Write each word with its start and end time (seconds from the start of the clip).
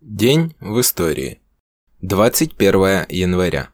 День 0.00 0.54
в 0.60 0.80
истории. 0.80 1.40
21 2.02 3.06
января. 3.08 3.70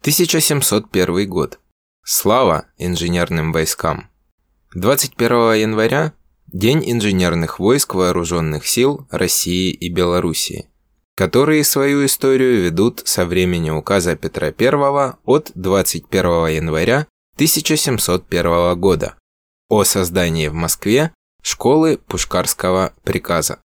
1701 0.00 1.28
год. 1.30 1.60
Слава 2.02 2.66
инженерным 2.76 3.52
войскам. 3.52 4.10
21 4.74 5.60
января– 5.60 6.12
День 6.52 6.82
инженерных 6.90 7.60
войск 7.60 7.94
Вооруженных 7.94 8.66
сил 8.66 9.06
России 9.12 9.70
и 9.70 9.88
Белоруссии, 9.88 10.68
которые 11.14 11.62
свою 11.62 12.04
историю 12.04 12.64
ведут 12.64 13.02
со 13.04 13.24
времени 13.24 13.70
указа 13.70 14.16
Петра 14.16 14.48
I 14.48 15.14
от 15.24 15.52
21 15.54 16.48
января 16.48 17.06
1701 17.36 18.80
года 18.80 19.14
о 19.68 19.84
создании 19.84 20.48
в 20.48 20.54
Москве 20.54 21.14
школы 21.42 21.96
Пушкарского 21.96 22.92
приказа. 23.04 23.60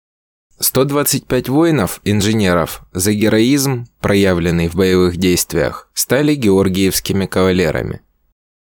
125 0.63 1.49
воинов, 1.49 2.01
инженеров, 2.05 2.83
за 2.93 3.13
героизм, 3.13 3.87
проявленный 4.01 4.69
в 4.69 4.77
боевых 4.77 5.17
действиях, 5.17 5.91
стали 5.93 6.37
георгиевскими 6.37 7.27
кавалерами. 7.27 8.01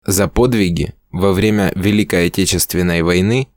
За 0.06 0.28
подвиги 0.28 0.96
во 1.12 1.32
время 1.32 1.72
Великой 1.76 2.28
Отечественной 2.28 3.04
войны 3.04 3.50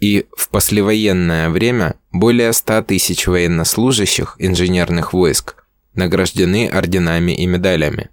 и 0.00 0.24
в 0.34 0.48
послевоенное 0.48 1.50
время 1.50 1.96
более 2.12 2.54
100 2.54 2.84
тысяч 2.84 3.26
военнослужащих 3.26 4.36
инженерных 4.38 5.12
войск 5.12 5.56
награждены 5.94 6.68
орденами 6.68 7.32
и 7.32 7.44
медалями. 7.44 8.08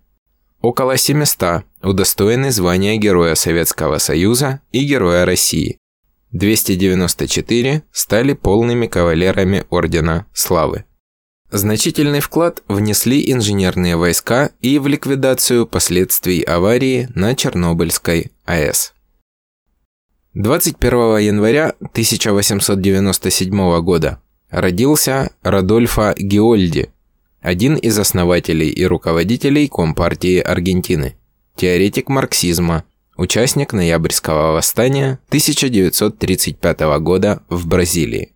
Около 0.59 0.97
700 0.97 1.63
удостоены 1.81 2.51
звания 2.51 2.97
Героя 2.97 3.35
Советского 3.35 3.97
Союза 3.97 4.59
и 4.73 4.83
Героя 4.83 5.23
России. 5.23 5.79
294 6.31 7.83
стали 7.91 8.33
полными 8.33 8.87
кавалерами 8.87 9.65
Ордена 9.69 10.25
Славы. 10.33 10.85
Значительный 11.51 12.19
вклад 12.19 12.61
внесли 12.67 13.31
инженерные 13.31 13.95
войска 13.95 14.51
и 14.61 14.77
в 14.77 14.85
ликвидацию 14.85 15.65
последствий 15.65 16.41
аварии 16.41 17.09
на 17.15 17.35
Чернобыльской 17.35 18.31
АЭС. 18.45 18.93
21 20.35 21.17
января 21.17 21.73
1897 21.79 23.81
года 23.81 24.21
родился 24.51 25.31
Радольфо 25.41 26.13
Геольди, 26.15 26.91
один 27.41 27.75
из 27.75 27.97
основателей 27.97 28.69
и 28.69 28.85
руководителей 28.85 29.67
Компартии 29.67 30.39
Аргентины, 30.39 31.15
теоретик 31.55 32.09
марксизма, 32.09 32.83
участник 33.19 33.73
Ноябрьского 33.73 34.53
восстания 34.53 35.19
1935 35.27 36.79
года 37.01 37.43
в 37.49 37.67
Бразилии. 37.67 38.31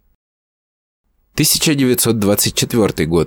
1924 1.36 3.08
год. 3.08 3.26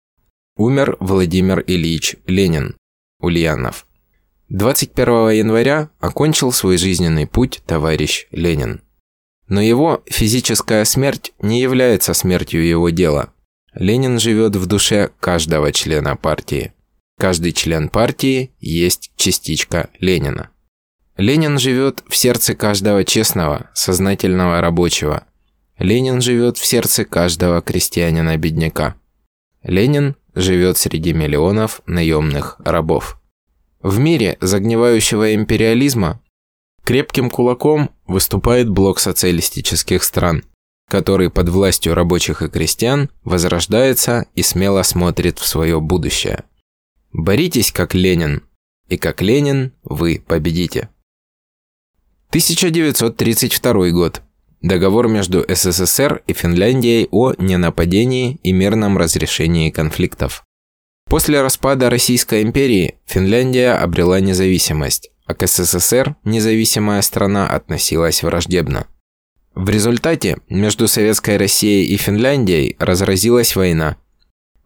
Умер 0.59 0.99
Владимир 1.01 1.65
Ильич 1.67 2.17
Ленин, 2.27 2.77
Ульянов. 3.21 3.87
21 4.51 5.31
января 5.31 5.91
окончил 5.99 6.53
свой 6.53 6.77
жизненный 6.77 7.27
путь 7.27 7.63
товарищ 7.67 8.27
Ленин. 8.31 8.83
Но 9.49 9.63
его 9.63 10.03
физическая 10.07 10.85
смерть 10.85 11.33
не 11.41 11.63
является 11.63 12.13
смертью 12.13 12.67
его 12.67 12.91
дела. 12.91 13.33
Ленин 13.73 14.21
живет 14.21 14.57
в 14.57 14.67
душе 14.67 15.11
каждого 15.21 15.73
члена 15.73 16.17
партии. 16.17 16.75
Каждый 17.19 17.53
член 17.53 17.89
партии 17.89 18.53
есть 18.61 19.13
частичка 19.17 19.89
Ленина. 20.01 20.51
Ленин 21.17 21.59
живет 21.59 22.05
в 22.09 22.15
сердце 22.15 22.55
каждого 22.55 23.03
честного, 23.05 23.71
сознательного 23.73 24.61
рабочего. 24.61 25.25
Ленин 25.79 26.21
живет 26.21 26.59
в 26.59 26.67
сердце 26.67 27.07
каждого 27.07 27.63
крестьянина-бедняка. 27.63 28.97
Ленин 29.63 30.17
живет 30.35 30.77
среди 30.77 31.15
миллионов 31.15 31.81
наемных 31.87 32.57
рабов. 32.65 33.19
В 33.81 33.99
мире 33.99 34.37
загнивающего 34.41 35.35
империализма 35.35 36.21
крепким 36.85 37.31
кулаком 37.31 37.91
выступает 38.07 38.69
блок 38.69 39.01
социалистических 39.01 40.05
стран, 40.05 40.45
который 40.89 41.31
под 41.31 41.49
властью 41.49 41.95
рабочих 41.95 42.43
и 42.43 42.49
крестьян 42.49 43.11
возрождается 43.25 44.27
и 44.35 44.43
смело 44.43 44.83
смотрит 44.83 45.39
в 45.39 45.47
свое 45.47 45.81
будущее. 45.81 46.45
Боритесь 47.13 47.73
как 47.73 47.95
Ленин, 47.95 48.43
и 48.89 48.99
как 48.99 49.23
Ленин 49.23 49.73
вы 49.83 50.23
победите. 50.25 50.91
1932 52.37 53.91
год. 53.93 54.21
Договор 54.61 55.09
между 55.09 55.43
СССР 55.49 56.23
и 56.27 56.35
Финляндией 56.35 57.09
о 57.11 57.33
ненападении 57.39 58.39
и 58.43 58.53
мирном 58.53 58.99
разрешении 58.99 59.71
конфликтов. 59.71 60.45
После 61.09 61.41
распада 61.41 61.89
Российской 61.89 62.43
империи 62.43 62.97
Финляндия 63.07 63.73
обрела 63.73 64.21
независимость, 64.21 65.13
а 65.25 65.33
к 65.33 65.47
СССР 65.47 66.15
независимая 66.25 67.01
страна 67.01 67.49
относилась 67.49 68.23
враждебно. 68.23 68.87
В 69.55 69.71
результате 69.71 70.37
между 70.51 70.89
Советской 70.89 71.39
Россией 71.39 71.87
и 71.87 71.97
Финляндией 71.97 72.77
разразилась 72.79 73.57
война. 73.57 73.97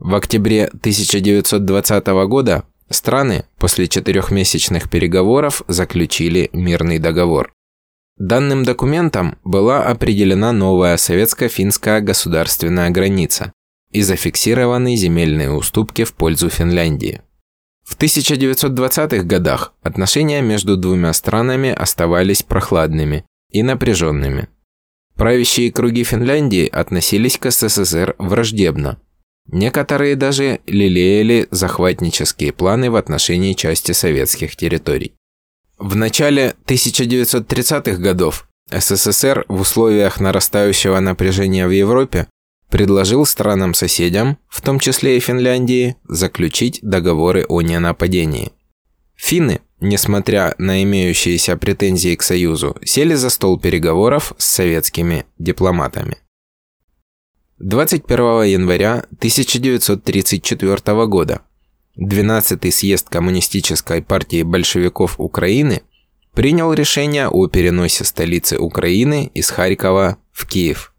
В 0.00 0.16
октябре 0.16 0.64
1920 0.64 2.06
года 2.26 2.64
Страны 2.91 3.44
после 3.56 3.86
четырехмесячных 3.86 4.91
переговоров 4.91 5.62
заключили 5.69 6.50
мирный 6.53 6.98
договор. 6.98 7.53
Данным 8.20 8.64
документом 8.64 9.38
была 9.44 9.82
определена 9.82 10.53
новая 10.53 10.98
советско-финская 10.98 12.00
государственная 12.03 12.91
граница 12.91 13.53
и 13.91 14.03
зафиксированы 14.03 14.94
земельные 14.94 15.50
уступки 15.50 16.04
в 16.04 16.12
пользу 16.12 16.50
Финляндии. 16.50 17.22
В 17.82 17.97
1920-х 17.98 19.25
годах 19.25 19.72
отношения 19.82 20.42
между 20.42 20.76
двумя 20.76 21.14
странами 21.14 21.70
оставались 21.70 22.42
прохладными 22.42 23.25
и 23.50 23.62
напряженными. 23.62 24.48
Правящие 25.14 25.72
круги 25.72 26.04
Финляндии 26.04 26.69
относились 26.69 27.38
к 27.38 27.50
СССР 27.50 28.14
враждебно, 28.19 29.00
Некоторые 29.53 30.14
даже 30.14 30.60
лелеяли 30.66 31.48
захватнические 31.50 32.53
планы 32.53 32.91
в 32.91 32.94
отношении 32.94 33.54
части 33.54 33.91
советских 33.91 34.54
территорий. 34.54 35.14
В 35.80 35.96
начале 35.96 36.56
1930-х 36.66 37.96
годов 38.02 38.46
СССР 38.70 39.46
в 39.48 39.62
условиях 39.62 40.20
нарастающего 40.20 41.00
напряжения 41.00 41.66
в 41.66 41.70
Европе 41.70 42.26
предложил 42.68 43.24
странам-соседям, 43.24 44.36
в 44.46 44.60
том 44.60 44.78
числе 44.78 45.16
и 45.16 45.20
Финляндии, 45.20 45.96
заключить 46.06 46.80
договоры 46.82 47.46
о 47.48 47.62
ненападении. 47.62 48.52
Финны, 49.16 49.62
несмотря 49.80 50.54
на 50.58 50.82
имеющиеся 50.82 51.56
претензии 51.56 52.14
к 52.14 52.22
Союзу, 52.22 52.76
сели 52.84 53.14
за 53.14 53.30
стол 53.30 53.58
переговоров 53.58 54.34
с 54.36 54.44
советскими 54.44 55.24
дипломатами. 55.38 56.18
21 57.58 58.42
января 58.42 59.06
1934 59.16 61.06
года 61.06 61.41
12-й 62.00 62.72
съезд 62.72 63.08
Коммунистической 63.08 64.02
партии 64.02 64.42
большевиков 64.42 65.14
Украины 65.18 65.82
принял 66.34 66.72
решение 66.72 67.28
о 67.28 67.48
переносе 67.48 68.04
столицы 68.04 68.58
Украины 68.58 69.30
из 69.34 69.50
Харькова 69.50 70.16
в 70.32 70.46
Киев. 70.46 70.94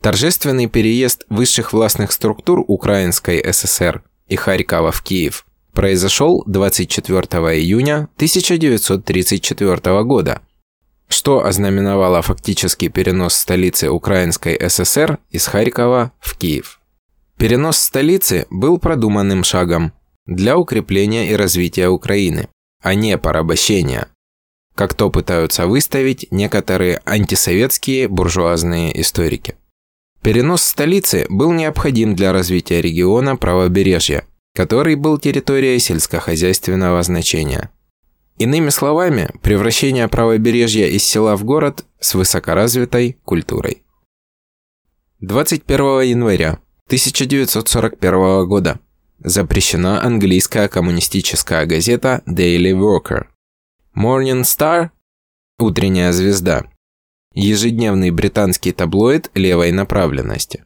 Торжественный 0.00 0.66
переезд 0.68 1.24
высших 1.28 1.72
властных 1.72 2.12
структур 2.12 2.64
Украинской 2.66 3.44
ССР 3.52 4.02
и 4.28 4.36
Харькова 4.36 4.92
в 4.92 5.02
Киев 5.02 5.44
произошел 5.72 6.42
24 6.46 7.20
июня 7.58 8.08
1934 8.16 10.02
года– 10.04 10.40
что 11.08 11.44
ознаменовало 11.44 12.22
фактический 12.22 12.88
перенос 12.88 13.34
столицы 13.34 13.90
Украинской 13.90 14.58
ССР 14.68 15.18
из 15.30 15.46
Харькова 15.46 16.12
в 16.20 16.36
Киев. 16.36 16.80
Перенос 17.38 17.78
столицы 17.78 18.46
был 18.50 18.78
продуманным 18.78 19.42
шагом 19.42 19.92
для 20.28 20.56
укрепления 20.56 21.32
и 21.32 21.34
развития 21.34 21.88
Украины, 21.88 22.48
а 22.80 22.94
не 22.94 23.18
порабощения, 23.18 24.06
как 24.76 24.94
то 24.94 25.10
пытаются 25.10 25.66
выставить 25.66 26.28
некоторые 26.30 27.02
антисоветские 27.04 28.06
буржуазные 28.06 29.00
историки. 29.00 29.56
Перенос 30.22 30.62
столицы 30.62 31.26
был 31.28 31.50
необходим 31.50 32.14
для 32.14 32.32
развития 32.32 32.80
региона 32.80 33.34
правобережья, 33.34 34.24
который 34.54 34.94
был 34.94 35.18
территорией 35.18 35.80
сельскохозяйственного 35.80 37.02
значения– 37.02 37.70
Иными 38.38 38.68
словами, 38.68 39.30
превращение 39.42 40.06
правобережья 40.06 40.86
из 40.86 41.02
села 41.02 41.36
в 41.36 41.42
город 41.42 41.84
с 41.98 42.14
высокоразвитой 42.14 43.18
культурой. 43.24 43.82
21 45.18 46.02
января 46.02 46.60
1941 46.86 48.46
года 48.46 48.78
запрещена 49.22 50.02
английская 50.02 50.68
коммунистическая 50.68 51.66
газета 51.66 52.22
Daily 52.26 52.72
Worker. 52.72 53.26
Morning 53.96 54.42
Star– 54.42 54.90
утренняя 55.58 56.12
звезда. 56.12 56.64
Ежедневный 57.34 58.10
британский 58.10 58.72
таблоид 58.72 59.30
левой 59.34 59.72
направленности. 59.72 60.64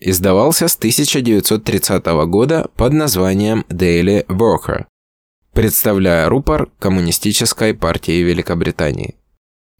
издавался 0.00 0.66
с 0.66 0.76
1930 0.76 2.06
года 2.26 2.70
под 2.74 2.94
названием 2.94 3.66
Daily 3.68 4.24
Worker, 4.26 4.86
представляя 5.52 6.28
рупор 6.28 6.70
Коммунистической 6.78 7.74
партии 7.74 8.22
Великобритании. 8.22 9.16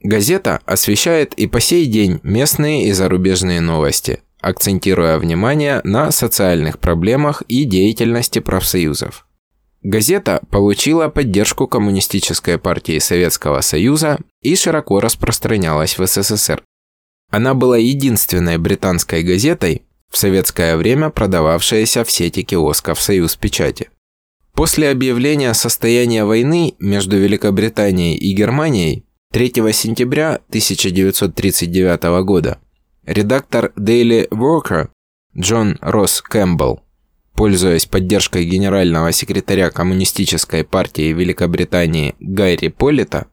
Газета 0.02 0.60
освещает 0.66 1.34
и 1.34 1.46
по 1.46 1.60
сей 1.60 1.86
день 1.86 2.20
местные 2.22 2.88
и 2.88 2.92
зарубежные 2.92 3.60
новости, 3.60 4.22
акцентируя 4.40 5.18
внимание 5.18 5.80
на 5.84 6.10
социальных 6.10 6.78
проблемах 6.78 7.42
и 7.48 7.64
деятельности 7.64 8.38
профсоюзов. 8.38 9.26
Газета 9.82 10.42
получила 10.50 11.08
поддержку 11.08 11.66
Коммунистической 11.66 12.58
партии 12.58 12.98
Советского 12.98 13.62
Союза 13.62 14.18
и 14.42 14.54
широко 14.54 15.00
распространялась 15.00 15.98
в 15.98 16.06
СССР. 16.06 16.62
Она 17.30 17.54
была 17.54 17.78
единственной 17.78 18.58
британской 18.58 19.22
газетой, 19.22 19.82
в 20.10 20.18
советское 20.18 20.76
время 20.76 21.10
продававшаяся 21.10 22.04
в 22.04 22.10
сети 22.10 22.42
киосков 22.42 23.00
«Союз 23.00 23.36
печати». 23.36 23.88
После 24.52 24.90
объявления 24.90 25.54
состояния 25.54 26.24
войны 26.24 26.74
между 26.80 27.16
Великобританией 27.16 28.16
и 28.16 28.34
Германией 28.34 29.06
3 29.32 29.72
сентября 29.72 30.40
1939 30.48 32.24
года 32.24 32.58
редактор 33.10 33.72
Daily 33.76 34.28
Worker 34.28 34.88
Джон 35.36 35.78
Росс 35.80 36.22
Кэмпбелл, 36.22 36.80
пользуясь 37.34 37.86
поддержкой 37.86 38.44
генерального 38.44 39.10
секретаря 39.10 39.70
Коммунистической 39.70 40.62
партии 40.62 41.12
Великобритании 41.12 42.14
Гайри 42.20 42.68
Полита, 42.68 43.26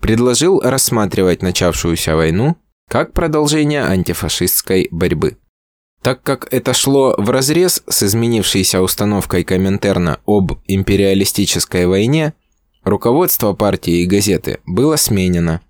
предложил 0.00 0.60
рассматривать 0.60 1.42
начавшуюся 1.42 2.14
войну 2.14 2.56
как 2.90 3.14
продолжение 3.14 3.84
антифашистской 3.84 4.88
борьбы. 4.90 5.38
Так 6.02 6.22
как 6.22 6.52
это 6.52 6.74
шло 6.74 7.14
вразрез 7.16 7.82
с 7.88 8.02
изменившейся 8.02 8.82
установкой 8.82 9.44
Коминтерна 9.44 10.20
об 10.26 10.52
империалистической 10.66 11.86
войне, 11.86 12.34
руководство 12.84 13.54
партии 13.54 14.02
и 14.02 14.06
газеты 14.06 14.60
было 14.66 14.96
сменено. 14.96 15.62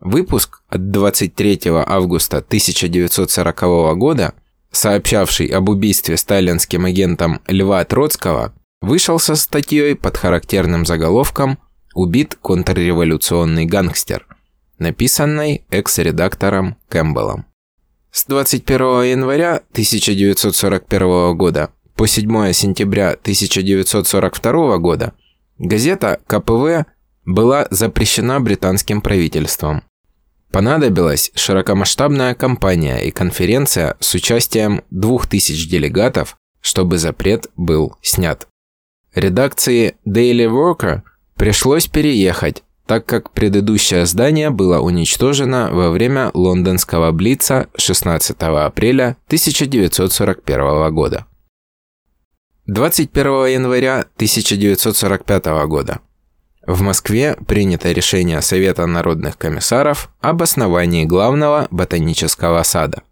Выпуск 0.00 0.62
от 0.68 0.90
23 0.90 1.60
августа 1.66 2.38
1940 2.38 3.96
года, 3.96 4.34
сообщавший 4.70 5.46
об 5.46 5.68
убийстве 5.68 6.16
сталинским 6.16 6.84
агентом 6.84 7.40
Льва 7.48 7.84
Троцкого, 7.84 8.54
вышел 8.80 9.18
со 9.18 9.34
статьей 9.34 9.96
под 9.96 10.16
характерным 10.16 10.86
заголовком 10.86 11.58
«Убит 11.94 12.36
контрреволюционный 12.40 13.64
гангстер», 13.64 14.26
написанной 14.78 15.64
экс-редактором 15.70 16.76
Кэмпбеллом. 16.88 17.46
С 18.12 18.24
21 18.26 19.02
января 19.02 19.62
1941 19.72 21.36
года 21.36 21.70
по 21.96 22.06
7 22.06 22.52
сентября 22.52 23.10
1942 23.10 24.78
года 24.78 25.14
газета 25.58 26.20
КПВ 26.28 26.86
была 27.24 27.66
запрещена 27.70 28.40
британским 28.40 29.00
правительством. 29.00 29.82
Понадобилась 30.50 31.30
широкомасштабная 31.34 32.34
кампания 32.34 33.00
и 33.06 33.10
конференция 33.10 33.96
с 34.00 34.14
участием 34.14 34.82
2000 34.90 35.68
делегатов, 35.68 36.36
чтобы 36.60 36.98
запрет 36.98 37.48
был 37.56 37.96
снят. 38.02 38.48
Редакции 39.14 39.96
Daily 40.06 40.48
Worker 40.48 41.02
пришлось 41.36 41.86
переехать 41.86 42.62
так 42.88 43.04
как 43.04 43.32
предыдущее 43.32 44.06
здание 44.06 44.48
было 44.48 44.80
уничтожено 44.80 45.68
во 45.70 45.90
время 45.90 46.30
лондонского 46.32 47.12
Блица 47.12 47.68
16 47.76 48.34
апреля 48.40 49.18
1941 49.26 50.94
года. 50.94 51.26
21 52.64 53.46
января 53.46 54.06
1945 54.16 55.46
года 55.66 56.00
в 56.68 56.82
Москве 56.82 57.34
принято 57.46 57.90
решение 57.90 58.42
Совета 58.42 58.86
народных 58.86 59.38
комиссаров 59.38 60.10
об 60.20 60.42
основании 60.42 61.06
главного 61.06 61.66
ботанического 61.70 62.62
сада. 62.62 63.02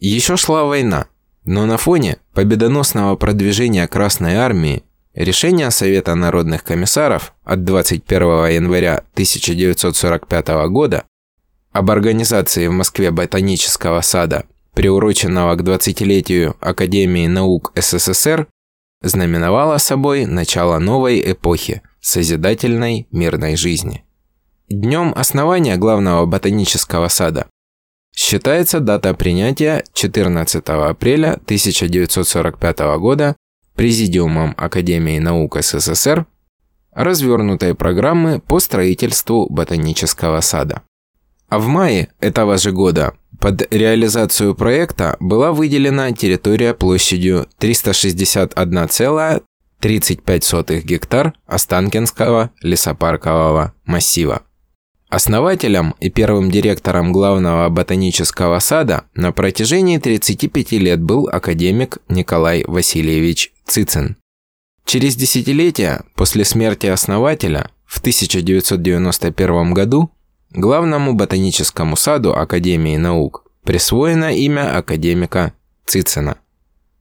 Еще 0.00 0.36
шла 0.36 0.64
война, 0.64 1.06
но 1.44 1.64
на 1.64 1.76
фоне 1.76 2.18
победоносного 2.34 3.14
продвижения 3.14 3.86
Красной 3.86 4.34
Армии 4.34 4.82
Решение 5.14 5.70
Совета 5.70 6.14
народных 6.14 6.62
комиссаров 6.64 7.32
от 7.44 7.64
21 7.64 8.20
января 8.54 9.04
1945 9.14 10.48
года 10.68 11.04
об 11.72 11.90
организации 11.90 12.66
в 12.66 12.72
Москве 12.72 13.10
ботанического 13.10 14.00
сада, 14.00 14.44
приуроченного 14.74 15.56
к 15.56 15.62
20-летию 15.62 16.56
Академии 16.60 17.26
наук 17.26 17.72
СССР, 17.74 18.48
знаменовало 19.02 19.78
собой 19.78 20.26
начало 20.26 20.78
новой 20.78 21.20
эпохи 21.32 21.82
созидательной 22.00 23.08
мирной 23.10 23.56
жизни. 23.56 24.04
Днем 24.68 25.12
основания 25.16 25.76
главного 25.76 26.26
ботанического 26.26 27.08
сада 27.08 27.46
считается 28.14 28.80
дата 28.80 29.14
принятия 29.14 29.84
14 29.94 30.62
апреля 30.68 31.34
1945 31.34 32.78
года 32.98 33.36
Президиумом 33.74 34.54
Академии 34.56 35.20
наук 35.20 35.56
СССР 35.60 36.26
развернутой 36.90 37.76
программы 37.76 38.40
по 38.40 38.58
строительству 38.58 39.46
ботанического 39.48 40.40
сада. 40.40 40.82
А 41.48 41.60
в 41.60 41.68
мае 41.68 42.08
этого 42.18 42.58
же 42.58 42.72
года 42.72 43.14
под 43.40 43.72
реализацию 43.72 44.56
проекта 44.56 45.16
была 45.20 45.52
выделена 45.52 46.10
территория 46.12 46.74
площадью 46.74 47.46
361,35 49.80 50.80
гектар 50.82 51.34
Останкинского 51.46 52.50
лесопаркового 52.62 53.74
массива. 53.84 54.42
Основателем 55.08 55.94
и 56.00 56.10
первым 56.10 56.50
директором 56.50 57.12
главного 57.12 57.68
ботанического 57.70 58.58
сада 58.58 59.04
на 59.14 59.32
протяжении 59.32 59.96
35 59.98 60.72
лет 60.72 61.00
был 61.00 61.28
академик 61.28 61.98
Николай 62.08 62.62
Васильевич 62.66 63.52
Цицин. 63.66 64.16
Через 64.84 65.16
десятилетия 65.16 66.04
после 66.14 66.44
смерти 66.44 66.86
основателя 66.86 67.70
в 67.86 68.00
1991 68.00 69.72
году 69.72 70.10
главному 70.50 71.14
ботаническому 71.14 71.96
саду 71.96 72.34
Академии 72.34 72.96
наук 72.96 73.44
присвоено 73.64 74.34
имя 74.34 74.76
академика 74.76 75.54
Цицина. 75.86 76.36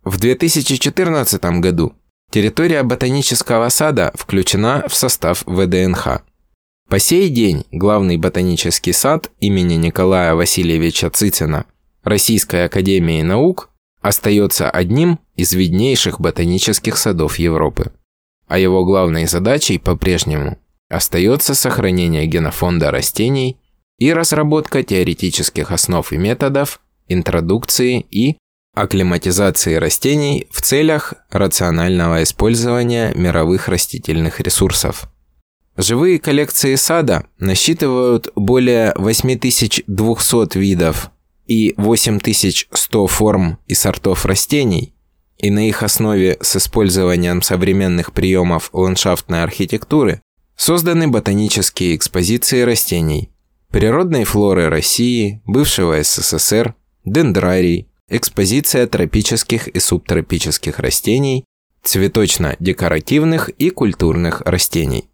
В 0.03 0.17
2014 0.17 1.43
году 1.59 1.93
территория 2.31 2.83
ботанического 2.83 3.69
сада 3.69 4.11
включена 4.15 4.85
в 4.87 4.95
состав 4.95 5.43
ВДНХ. 5.45 6.21
По 6.89 6.99
сей 6.99 7.29
день 7.29 7.65
главный 7.71 8.17
ботанический 8.17 8.93
сад 8.93 9.31
имени 9.39 9.75
Николая 9.75 10.35
Васильевича 10.35 11.09
Цицина 11.09 11.65
Российской 12.03 12.65
Академии 12.65 13.21
Наук 13.21 13.69
остается 14.01 14.69
одним 14.69 15.19
из 15.35 15.51
виднейших 15.53 16.21
ботанических 16.21 16.97
садов 16.97 17.39
Европы. 17.39 17.91
А 18.47 18.57
его 18.57 18.85
главной 18.85 19.25
задачей 19.25 19.77
по-прежнему 19.77 20.57
остается 20.89 21.53
сохранение 21.53 22.25
генофонда 22.25 22.91
растений 22.91 23.57
и 23.97 24.13
разработка 24.13 24.83
теоретических 24.83 25.71
основ 25.71 26.13
и 26.13 26.17
методов 26.17 26.79
интродукции 27.09 28.05
и 28.09 28.37
акклиматизации 28.81 29.75
растений 29.75 30.47
в 30.51 30.61
целях 30.61 31.13
рационального 31.29 32.23
использования 32.23 33.13
мировых 33.15 33.67
растительных 33.67 34.39
ресурсов. 34.39 35.09
Живые 35.77 36.19
коллекции 36.19 36.75
сада 36.75 37.27
насчитывают 37.37 38.29
более 38.35 38.93
8200 38.95 40.57
видов 40.57 41.11
и 41.45 41.73
8100 41.77 43.07
форм 43.07 43.59
и 43.67 43.73
сортов 43.73 44.25
растений, 44.25 44.95
и 45.37 45.51
на 45.51 45.67
их 45.67 45.83
основе 45.83 46.37
с 46.41 46.55
использованием 46.55 47.41
современных 47.41 48.11
приемов 48.11 48.69
ландшафтной 48.73 49.43
архитектуры 49.43 50.21
созданы 50.55 51.07
ботанические 51.07 51.95
экспозиции 51.95 52.61
растений, 52.61 53.31
природной 53.69 54.23
флоры 54.23 54.69
России, 54.69 55.41
бывшего 55.45 56.01
СССР, 56.01 56.73
дендрарий, 57.05 57.86
экспозиция 58.09 58.87
тропических 58.87 59.67
и 59.67 59.79
субтропических 59.79 60.79
растений, 60.79 61.45
цветочно-декоративных 61.83 63.49
и 63.49 63.69
культурных 63.69 64.41
растений. 64.41 65.09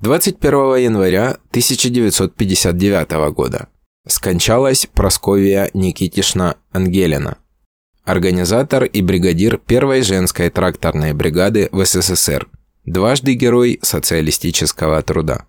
21 0.00 0.76
января 0.76 1.36
1959 1.50 3.32
года 3.34 3.68
скончалась 4.06 4.86
Просковия 4.86 5.70
Никитишна 5.74 6.56
Ангелина, 6.72 7.36
организатор 8.04 8.84
и 8.84 9.02
бригадир 9.02 9.58
первой 9.58 10.02
женской 10.02 10.48
тракторной 10.48 11.12
бригады 11.12 11.68
в 11.70 11.84
СССР, 11.84 12.48
дважды 12.86 13.34
герой 13.34 13.78
социалистического 13.82 15.02
труда. 15.02 15.46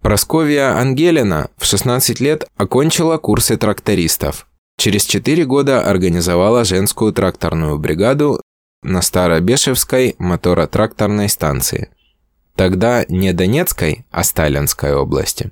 Просковия 0.00 0.78
Ангелина 0.78 1.50
в 1.58 1.66
16 1.66 2.20
лет 2.20 2.46
окончила 2.56 3.18
курсы 3.18 3.56
трактористов, 3.56 4.46
Через 4.80 5.04
четыре 5.04 5.44
года 5.44 5.82
организовала 5.82 6.64
женскую 6.64 7.12
тракторную 7.12 7.78
бригаду 7.78 8.40
на 8.82 9.02
Старобешевской 9.02 10.14
моторотракторной 10.18 11.28
станции. 11.28 11.90
Тогда 12.56 13.04
не 13.06 13.34
Донецкой, 13.34 14.06
а 14.10 14.24
Сталинской 14.24 14.94
области, 14.94 15.50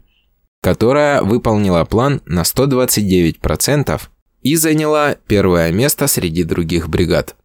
которая 0.62 1.20
выполнила 1.20 1.84
план 1.84 2.22
на 2.24 2.40
129% 2.40 4.00
и 4.40 4.56
заняла 4.56 5.16
первое 5.26 5.72
место 5.72 6.06
среди 6.06 6.42
других 6.42 6.88
бригад. 6.88 7.36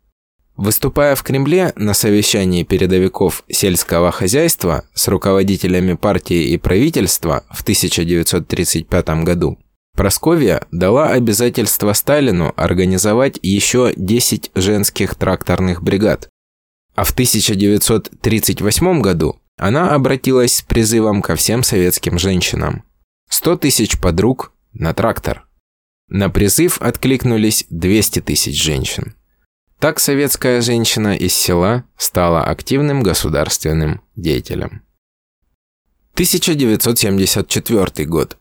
Выступая 0.56 1.16
в 1.16 1.24
Кремле 1.24 1.74
на 1.76 1.94
совещании 1.94 2.64
передовиков 2.64 3.44
сельского 3.50 4.14
хозяйства 4.14 4.86
с 4.94 5.10
руководителями 5.10 5.96
партии 5.96 6.46
и 6.46 6.58
правительства 6.58 7.44
в 7.52 7.62
1935 7.62 9.24
году, 9.26 9.58
Просковья 9.96 10.66
дала 10.72 11.10
обязательство 11.10 11.94
Сталину 11.94 12.52
организовать 12.58 13.38
еще 13.44 13.94
10 13.96 14.52
женских 14.56 15.14
тракторных 15.16 15.84
бригад. 15.84 16.30
А 16.96 17.04
в 17.04 17.12
1938 17.12 19.02
году 19.02 19.40
она 19.58 19.94
обратилась 19.94 20.56
с 20.58 20.62
призывом 20.64 21.22
ко 21.22 21.36
всем 21.36 21.62
советским 21.62 22.18
женщинам. 22.18 22.84
100 23.30 23.58
тысяч 23.58 24.00
подруг 24.00 24.52
на 24.74 24.96
трактор. 24.96 25.48
На 26.08 26.30
призыв 26.30 26.82
откликнулись 26.82 27.66
200 27.70 28.22
тысяч 28.22 28.62
женщин. 28.62 29.16
Так 29.80 30.00
советская 30.00 30.62
женщина 30.62 31.16
из 31.16 31.34
села 31.34 31.84
стала 31.98 32.44
активным 32.46 33.04
государственным 33.04 34.02
деятелем. 34.16 34.82
1974 36.14 38.08
год. 38.08 38.38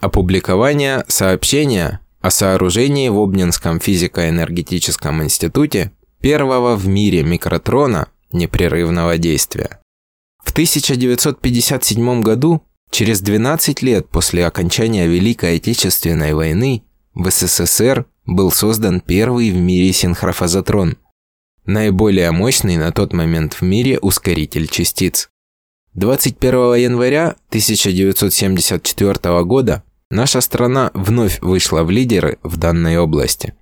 Опубликование 0.00 1.04
сообщения 1.08 2.00
о 2.22 2.30
сооружении 2.30 3.10
в 3.10 3.18
Обнинском 3.18 3.80
физико-энергетическом 3.80 5.22
институте 5.22 5.92
первого 6.22 6.74
в 6.74 6.88
мире 6.88 7.22
микротрона 7.22 8.08
непрерывного 8.32 9.18
действия. 9.18 9.78
В 10.42 10.52
1957 10.52 12.22
году, 12.22 12.62
через 12.90 13.20
12 13.20 13.82
лет 13.82 14.08
после 14.08 14.46
окончания 14.46 15.06
Великой 15.06 15.56
Отечественной 15.56 16.32
войны, 16.32 16.82
в 17.12 17.30
СССР 17.30 18.06
был 18.24 18.50
создан 18.50 19.02
первый 19.02 19.50
в 19.50 19.56
мире 19.56 19.92
синхрофазотрон, 19.92 20.96
наиболее 21.66 22.30
мощный 22.30 22.78
на 22.78 22.90
тот 22.90 23.12
момент 23.12 23.52
в 23.52 23.62
мире 23.62 23.98
ускоритель 23.98 24.66
частиц. 24.66 25.28
21 25.92 26.74
января 26.76 27.36
1974 27.50 29.44
года 29.44 29.82
наша 30.10 30.40
страна 30.40 30.90
вновь 30.94 31.40
вышла 31.40 31.82
в 31.82 31.90
лидеры 31.90 32.38
в 32.42 32.56
данной 32.56 32.98
области. 32.98 33.54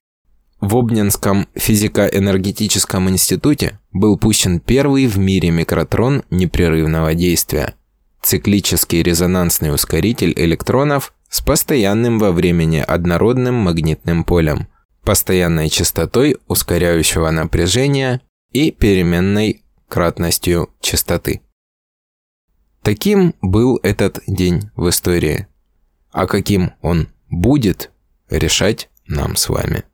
В 0.60 0.76
Обнинском 0.76 1.46
физико-энергетическом 1.54 3.08
институте 3.08 3.78
был 3.92 4.18
пущен 4.18 4.58
первый 4.58 5.06
в 5.06 5.16
мире 5.18 5.50
микротрон 5.50 6.24
непрерывного 6.30 7.14
действия– 7.14 7.74
циклический 8.22 9.02
резонансный 9.02 9.72
ускоритель 9.72 10.34
электронов 10.36 11.14
с 11.28 11.40
постоянным 11.40 12.18
во 12.18 12.32
времени 12.32 12.78
однородным 12.78 13.54
магнитным 13.54 14.24
полем, 14.24 14.66
постоянной 15.02 15.68
частотой 15.68 16.36
ускоряющего 16.46 17.30
напряжения 17.30 18.20
и 18.52 18.70
переменной 18.70 19.62
кратностью 19.88 20.70
частоты. 20.80 21.42
Таким 22.82 23.34
был 23.42 23.78
этот 23.82 24.20
день 24.26 24.70
в 24.76 24.88
истории. 24.88 25.46
А 26.18 26.26
каким 26.26 26.72
он 26.82 27.06
будет, 27.30 27.92
решать 28.28 28.90
нам 29.06 29.36
с 29.36 29.48
вами. 29.48 29.84